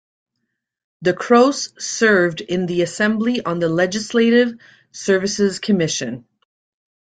[1.05, 4.55] DeCroce served in the Assembly on the Legislative
[4.91, 6.25] Services Commission.